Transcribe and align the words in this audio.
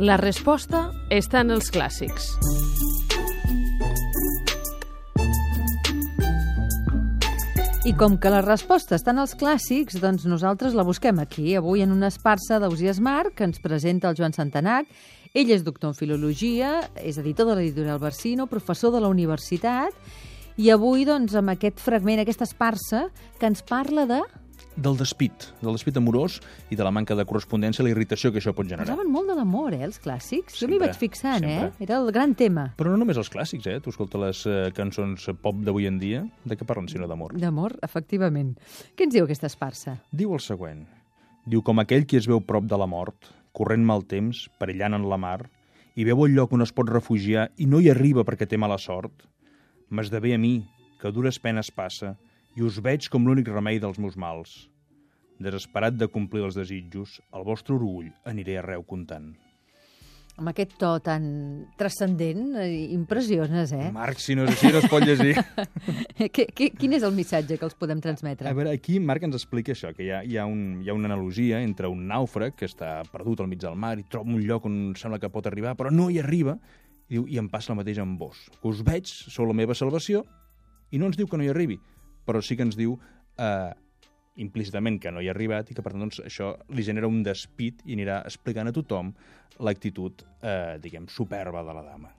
La 0.00 0.14
resposta 0.16 0.86
està 1.12 1.42
en 1.44 1.50
els 1.52 1.66
clàssics. 1.68 2.30
I 7.84 7.92
com 8.00 8.16
que 8.16 8.32
la 8.32 8.40
resposta 8.40 8.96
està 8.96 9.12
en 9.12 9.20
els 9.20 9.36
clàssics, 9.36 9.98
doncs 10.00 10.24
nosaltres 10.24 10.72
la 10.72 10.86
busquem 10.88 11.20
aquí, 11.20 11.52
avui 11.58 11.84
en 11.84 11.92
una 11.92 12.08
esparça 12.08 12.56
d'Ausias 12.62 12.96
Marc, 13.04 13.34
que 13.36 13.44
ens 13.44 13.60
presenta 13.60 14.08
el 14.08 14.16
Joan 14.16 14.32
Santanac. 14.32 14.88
Ell 15.36 15.52
és 15.52 15.68
doctor 15.68 15.92
en 15.92 16.00
Filologia, 16.00 16.78
és 16.96 17.20
editor 17.20 17.50
de 17.50 17.58
l'editorial 17.58 18.00
Barsino, 18.00 18.48
professor 18.48 18.96
de 18.96 19.04
la 19.04 19.12
universitat, 19.12 19.92
i 20.56 20.72
avui, 20.72 21.04
doncs, 21.04 21.36
amb 21.36 21.52
aquest 21.52 21.76
fragment, 21.76 22.24
aquesta 22.24 22.48
esparça, 22.48 23.10
que 23.36 23.52
ens 23.52 23.60
parla 23.68 24.08
de... 24.08 24.24
Del 24.76 24.96
despit, 24.96 25.48
del 25.60 25.74
despit 25.74 25.96
amorós 25.98 26.38
i 26.70 26.76
de 26.78 26.84
la 26.86 26.92
manca 26.94 27.16
de 27.18 27.24
correspondència, 27.28 27.82
la 27.84 27.90
irritació 27.90 28.30
que 28.32 28.38
això 28.40 28.52
pot 28.56 28.68
generar. 28.68 28.86
Parlaven 28.86 29.10
molt 29.12 29.28
de 29.28 29.34
l'amor, 29.36 29.74
eh, 29.74 29.82
els 29.84 29.98
clàssics. 30.00 30.54
jo 30.56 30.68
m'hi 30.68 30.76
Sempre, 30.78 30.86
vaig 30.86 30.96
fixant, 30.96 31.40
sempre. 31.42 31.66
eh? 31.80 31.84
Era 31.84 31.98
el 31.98 32.10
gran 32.12 32.34
tema. 32.34 32.68
Però 32.78 32.88
no 32.92 32.96
només 32.96 33.18
els 33.20 33.28
clàssics, 33.28 33.66
eh? 33.66 33.80
Tu 33.80 33.90
escolta 33.90 34.16
les 34.22 34.44
eh, 34.46 34.70
cançons 34.72 35.26
pop 35.42 35.56
d'avui 35.56 35.86
en 35.90 35.98
dia, 35.98 36.22
de 36.44 36.56
què 36.56 36.64
parlen 36.64 36.88
sinó 36.88 37.08
d'amor? 37.10 37.34
D'amor, 37.36 37.76
efectivament. 37.82 38.54
Què 38.96 39.04
ens 39.08 39.14
diu 39.14 39.24
aquesta 39.24 39.50
esparça? 39.50 39.98
Diu 40.12 40.32
el 40.34 40.40
següent. 40.40 40.86
Diu, 41.44 41.62
com 41.66 41.78
aquell 41.82 42.06
qui 42.06 42.16
es 42.16 42.26
veu 42.30 42.40
prop 42.40 42.64
de 42.64 42.78
la 42.78 42.86
mort, 42.86 43.26
corrent 43.52 43.84
mal 43.84 44.04
temps, 44.06 44.48
perillant 44.58 44.94
en 44.94 45.08
la 45.10 45.18
mar, 45.18 45.50
i 45.96 46.04
veu 46.04 46.24
el 46.24 46.32
lloc 46.38 46.52
on 46.54 46.62
es 46.62 46.72
pot 46.72 46.88
refugiar 46.88 47.50
i 47.58 47.66
no 47.66 47.80
hi 47.80 47.90
arriba 47.90 48.22
perquè 48.24 48.46
té 48.48 48.56
mala 48.56 48.78
sort, 48.78 49.26
m'esdevé 49.90 50.34
a 50.34 50.38
mi, 50.38 50.64
que 51.00 51.10
dures 51.12 51.38
penes 51.42 51.70
passa, 51.74 52.14
i 52.56 52.64
us 52.66 52.80
veig 52.82 53.08
com 53.12 53.26
l'únic 53.26 53.50
remei 53.50 53.78
dels 53.82 54.00
meus 54.02 54.16
mals. 54.18 54.66
Desesperat 55.40 55.94
de 55.96 56.08
complir 56.12 56.42
els 56.44 56.58
desitjos, 56.58 57.20
el 57.32 57.46
vostre 57.46 57.76
orgull 57.76 58.10
aniré 58.28 58.58
arreu 58.60 58.82
comptant. 58.84 59.30
Amb 60.40 60.48
aquest 60.52 60.72
to 60.80 60.88
tan 61.04 61.24
transcendent, 61.76 62.54
eh, 62.62 62.86
impressiones, 62.94 63.74
eh? 63.76 63.90
Marc, 63.92 64.20
si 64.22 64.36
no 64.36 64.46
és 64.46 64.54
així, 64.54 64.70
no 64.72 64.80
es 64.80 64.86
pot 64.88 65.04
llegir. 65.04 65.34
que, 66.34 66.46
que, 66.46 66.70
quin 66.78 66.94
és 66.96 67.04
el 67.04 67.12
missatge 67.12 67.58
que 67.60 67.66
els 67.66 67.76
podem 67.76 68.00
transmetre? 68.00 68.48
A 68.48 68.56
veure, 68.56 68.72
aquí 68.72 68.96
Marc 69.04 69.26
ens 69.28 69.36
explica 69.36 69.74
això, 69.74 69.92
que 69.96 70.06
hi 70.06 70.10
ha, 70.14 70.22
hi 70.24 70.38
ha, 70.40 70.46
un, 70.48 70.80
hi 70.80 70.88
ha 70.88 70.96
una 70.96 71.10
analogia 71.10 71.60
entre 71.60 71.90
un 71.92 72.06
nàufrag 72.08 72.56
que 72.56 72.70
està 72.70 73.02
perdut 73.12 73.44
al 73.44 73.50
mig 73.52 73.60
del 73.60 73.76
mar 73.76 73.98
i 74.00 74.06
troba 74.08 74.32
un 74.32 74.40
lloc 74.46 74.64
on 74.70 74.80
sembla 74.96 75.20
que 75.20 75.32
pot 75.32 75.50
arribar, 75.50 75.76
però 75.76 75.92
no 75.92 76.08
hi 76.08 76.22
arriba, 76.24 76.56
i 77.10 77.18
diu, 77.18 77.28
i 77.28 77.40
em 77.42 77.50
passa 77.52 77.74
el 77.74 77.80
mateix 77.82 78.00
amb 78.00 78.16
vos. 78.20 78.46
Que 78.62 78.72
us 78.72 78.80
veig, 78.86 79.10
sou 79.10 79.48
la 79.50 79.56
meva 79.56 79.76
salvació, 79.76 80.24
i 80.90 80.98
no 80.98 81.10
ens 81.10 81.20
diu 81.20 81.28
que 81.28 81.36
no 81.36 81.44
hi 81.44 81.52
arribi, 81.52 81.76
però 82.26 82.42
sí 82.44 82.56
que 82.56 82.66
ens 82.66 82.78
diu 82.78 82.96
eh, 83.38 83.72
implícitament 84.40 85.00
que 85.02 85.12
no 85.12 85.20
hi 85.20 85.28
ha 85.28 85.34
arribat 85.34 85.70
i 85.70 85.76
que, 85.76 85.82
per 85.82 85.92
tant, 85.92 86.06
doncs, 86.06 86.22
això 86.24 86.54
li 86.72 86.86
genera 86.86 87.10
un 87.10 87.22
despit 87.26 87.82
i 87.84 87.96
anirà 87.98 88.22
explicant 88.28 88.70
a 88.70 88.74
tothom 88.76 89.12
l'actitud, 89.60 90.24
eh, 90.40 90.78
diguem, 90.80 91.08
superba 91.08 91.64
de 91.66 91.76
la 91.76 91.84
dama. 91.84 92.14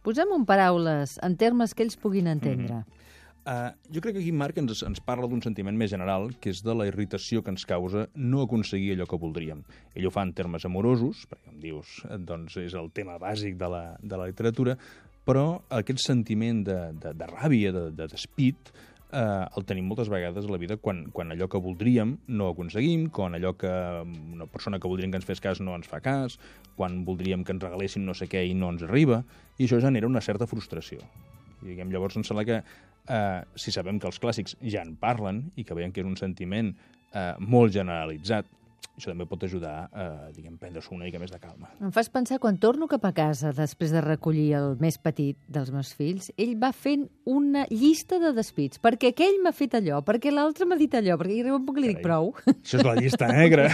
Posem 0.00 0.30
en 0.32 0.46
paraules, 0.48 1.18
en 1.22 1.36
termes 1.36 1.74
que 1.74 1.84
ells 1.84 1.98
puguin 2.00 2.26
entendre. 2.26 2.74
Mm 2.74 2.80
-hmm. 2.80 3.08
Uh, 3.40 3.72
jo 3.88 4.02
crec 4.04 4.12
que 4.14 4.20
aquí 4.20 4.32
Marc 4.36 4.58
ens, 4.60 4.82
ens 4.84 5.00
parla 5.00 5.26
d'un 5.26 5.40
sentiment 5.40 5.76
més 5.76 5.88
general, 5.90 6.26
que 6.44 6.50
és 6.52 6.60
de 6.60 6.74
la 6.76 6.84
irritació 6.86 7.40
que 7.42 7.48
ens 7.50 7.64
causa 7.64 8.04
no 8.14 8.42
aconseguir 8.42 8.92
allò 8.92 9.06
que 9.08 9.16
voldríem. 9.16 9.62
Ell 9.96 10.06
ho 10.06 10.10
fa 10.12 10.22
en 10.26 10.34
termes 10.36 10.66
amorosos, 10.68 11.24
perquè, 11.30 11.48
com 11.48 11.60
dius, 11.62 11.94
doncs 12.28 12.58
és 12.60 12.74
el 12.74 12.90
tema 12.92 13.16
bàsic 13.18 13.56
de 13.56 13.70
la, 13.72 13.96
de 14.02 14.20
la 14.20 14.28
literatura, 14.28 14.76
però 15.24 15.62
aquest 15.70 16.04
sentiment 16.04 16.60
de, 16.68 16.78
de, 17.00 17.14
de 17.16 17.30
ràbia, 17.32 17.72
de, 17.72 17.86
de 17.96 18.10
despit, 18.12 18.72
eh, 19.12 19.46
el 19.56 19.66
tenim 19.68 19.88
moltes 19.90 20.10
vegades 20.12 20.46
a 20.46 20.52
la 20.52 20.58
vida 20.60 20.76
quan, 20.80 21.04
quan 21.14 21.32
allò 21.32 21.48
que 21.50 21.60
voldríem 21.62 22.16
no 22.28 22.48
ho 22.48 22.54
aconseguim, 22.54 23.08
quan 23.14 23.36
allò 23.36 23.54
que 23.58 23.70
una 23.70 24.46
persona 24.50 24.80
que 24.80 24.88
voldríem 24.90 25.12
que 25.12 25.20
ens 25.20 25.28
fes 25.28 25.42
cas 25.42 25.60
no 25.60 25.74
ens 25.78 25.90
fa 25.90 26.02
cas, 26.04 26.38
quan 26.76 27.02
voldríem 27.04 27.44
que 27.44 27.54
ens 27.56 27.64
regalessin 27.64 28.06
no 28.06 28.14
sé 28.16 28.30
què 28.30 28.44
i 28.48 28.54
no 28.54 28.70
ens 28.74 28.86
arriba, 28.86 29.22
i 29.58 29.66
això 29.66 29.80
genera 29.82 30.08
una 30.08 30.22
certa 30.24 30.48
frustració. 30.50 31.02
I, 31.60 31.72
diguem, 31.72 31.90
llavors 31.92 32.16
em 32.16 32.24
sembla 32.26 32.46
que 32.48 32.62
eh, 32.62 33.42
si 33.56 33.74
sabem 33.74 34.00
que 34.00 34.08
els 34.08 34.20
clàssics 34.22 34.56
ja 34.62 34.84
en 34.86 34.94
parlen 35.00 35.48
i 35.56 35.66
que 35.66 35.76
veiem 35.76 35.92
que 35.92 36.04
és 36.04 36.08
un 36.08 36.16
sentiment 36.20 36.72
eh, 36.72 37.34
molt 37.40 37.74
generalitzat, 37.76 38.48
això 38.98 39.10
també 39.12 39.26
pot 39.28 39.42
ajudar 39.46 39.74
a 39.92 40.04
eh, 40.04 40.32
diguem, 40.36 40.56
prendre-s'ho 40.60 40.94
una 40.96 41.06
mica 41.08 41.20
més 41.22 41.30
de 41.32 41.38
calma. 41.40 41.70
Em 41.80 41.92
fas 41.94 42.10
pensar, 42.12 42.38
quan 42.42 42.58
torno 42.60 42.88
cap 42.90 43.04
a 43.08 43.12
casa 43.16 43.52
després 43.56 43.92
de 43.94 44.02
recollir 44.04 44.48
el 44.58 44.74
més 44.80 44.98
petit 45.00 45.38
dels 45.48 45.70
meus 45.74 45.92
fills, 45.96 46.30
ell 46.36 46.56
va 46.60 46.72
fent 46.76 47.06
una 47.24 47.66
llista 47.70 48.18
de 48.22 48.32
despits, 48.36 48.80
perquè 48.82 49.14
aquell 49.14 49.40
m'ha 49.44 49.52
fet 49.56 49.78
allò, 49.80 50.02
perquè 50.06 50.32
l'altre 50.34 50.66
m'ha 50.68 50.78
dit 50.80 50.94
allò, 50.94 51.16
perquè 51.20 51.36
hi 51.38 51.44
arriba 51.44 51.56
un 51.60 51.66
punt 51.68 51.78
que 51.78 51.86
li 51.86 51.92
dic 51.94 52.02
prou. 52.04 52.34
Això 52.50 52.80
és 52.80 52.86
la 52.86 52.96
llista 52.98 53.30
negra. 53.40 53.70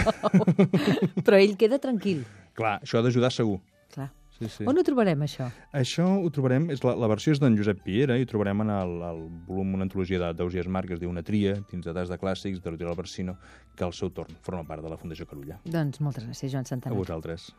Però 1.23 1.37
ell 1.39 1.57
queda 1.59 1.79
tranquil. 1.83 2.23
Clar, 2.57 2.79
això 2.81 2.99
ha 2.99 3.05
d'ajudar 3.05 3.31
segur. 3.33 3.59
Sí, 4.37 4.47
sí. 4.53 4.65
On 4.69 4.77
ho 4.77 4.83
trobarem, 4.85 5.21
això? 5.25 5.47
Això 5.73 6.05
ho 6.21 6.29
trobarem, 6.29 6.69
és 6.69 6.83
la, 6.85 6.93
la 6.95 7.07
versió 7.09 7.33
és 7.33 7.39
d'en 7.41 7.55
Josep 7.57 7.79
Piera, 7.83 8.17
i 8.17 8.25
ho 8.25 8.29
trobarem 8.29 8.61
en 8.61 8.69
el, 8.69 8.91
el 9.09 9.23
volum, 9.47 9.73
una 9.73 9.87
antologia 9.87 10.19
de- 10.21 10.33
d'Ausias 10.37 10.67
Marc, 10.69 10.87
que 10.91 10.93
es 10.93 10.99
diu 11.01 11.09
Una 11.09 11.23
tria, 11.25 11.55
dins 11.71 11.85
de 11.85 11.93
tas 11.93 12.09
de 12.09 12.17
clàssics, 12.21 12.61
de 12.61 12.69
l'Hotel 12.71 12.93
Barsino, 12.95 13.37
que 13.75 13.83
al 13.83 13.93
seu 13.97 14.11
torn 14.13 14.37
forma 14.45 14.63
part 14.63 14.83
de 14.85 14.89
la 14.93 14.97
Fundació 15.01 15.25
Carulla. 15.25 15.57
Doncs 15.65 15.99
moltes 16.01 16.25
gràcies, 16.29 16.51
Joan 16.53 16.69
A 16.69 16.73
Santana. 16.75 16.95
vosaltres. 16.95 17.49